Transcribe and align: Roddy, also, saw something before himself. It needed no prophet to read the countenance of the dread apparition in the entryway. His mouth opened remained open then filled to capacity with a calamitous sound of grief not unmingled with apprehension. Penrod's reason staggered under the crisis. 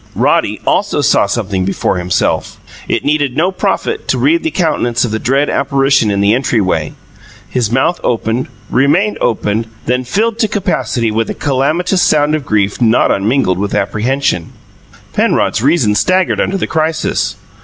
Roddy, 0.15 0.59
also, 0.65 1.01
saw 1.01 1.27
something 1.27 1.63
before 1.63 1.99
himself. 1.99 2.59
It 2.87 3.05
needed 3.05 3.37
no 3.37 3.51
prophet 3.51 4.07
to 4.07 4.17
read 4.17 4.41
the 4.41 4.49
countenance 4.49 5.05
of 5.05 5.11
the 5.11 5.19
dread 5.19 5.47
apparition 5.47 6.09
in 6.09 6.21
the 6.21 6.33
entryway. 6.33 6.93
His 7.47 7.71
mouth 7.71 7.99
opened 8.03 8.47
remained 8.71 9.19
open 9.21 9.67
then 9.85 10.03
filled 10.03 10.39
to 10.39 10.47
capacity 10.47 11.11
with 11.11 11.29
a 11.29 11.35
calamitous 11.35 12.01
sound 12.01 12.33
of 12.33 12.47
grief 12.47 12.81
not 12.81 13.11
unmingled 13.11 13.59
with 13.59 13.75
apprehension. 13.75 14.53
Penrod's 15.13 15.61
reason 15.61 15.93
staggered 15.93 16.41
under 16.41 16.57
the 16.57 16.65
crisis. 16.65 17.35